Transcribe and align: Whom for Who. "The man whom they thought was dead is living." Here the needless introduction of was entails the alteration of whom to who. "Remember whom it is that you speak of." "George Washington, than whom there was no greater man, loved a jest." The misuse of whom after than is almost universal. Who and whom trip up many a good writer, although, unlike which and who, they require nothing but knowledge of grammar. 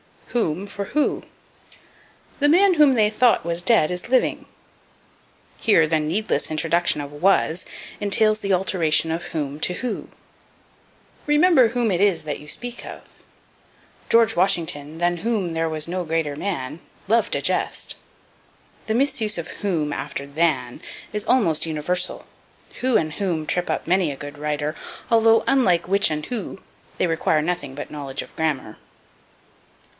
Whom 0.29 0.65
for 0.65 0.85
Who. 0.95 1.23
"The 2.39 2.47
man 2.49 2.75
whom 2.75 2.93
they 2.95 3.09
thought 3.09 3.45
was 3.45 3.61
dead 3.61 3.91
is 3.91 4.07
living." 4.09 4.45
Here 5.57 5.85
the 5.85 5.99
needless 5.99 6.49
introduction 6.49 7.01
of 7.01 7.11
was 7.11 7.65
entails 7.99 8.39
the 8.39 8.53
alteration 8.53 9.11
of 9.11 9.25
whom 9.25 9.59
to 9.59 9.73
who. 9.73 10.07
"Remember 11.27 11.67
whom 11.67 11.91
it 11.91 11.99
is 11.99 12.23
that 12.23 12.39
you 12.39 12.47
speak 12.47 12.83
of." 12.85 13.01
"George 14.09 14.35
Washington, 14.35 14.99
than 14.99 15.17
whom 15.17 15.53
there 15.53 15.69
was 15.69 15.87
no 15.87 16.05
greater 16.05 16.35
man, 16.37 16.79
loved 17.09 17.35
a 17.35 17.41
jest." 17.41 17.97
The 18.87 18.95
misuse 18.95 19.37
of 19.37 19.49
whom 19.61 19.91
after 19.93 20.25
than 20.25 20.81
is 21.11 21.25
almost 21.25 21.65
universal. 21.65 22.25
Who 22.79 22.95
and 22.95 23.13
whom 23.15 23.45
trip 23.45 23.69
up 23.69 23.85
many 23.85 24.11
a 24.11 24.15
good 24.15 24.37
writer, 24.37 24.75
although, 25.11 25.43
unlike 25.45 25.89
which 25.89 26.09
and 26.09 26.25
who, 26.27 26.59
they 26.99 27.05
require 27.05 27.41
nothing 27.41 27.75
but 27.75 27.91
knowledge 27.91 28.21
of 28.23 28.35
grammar. 28.37 28.77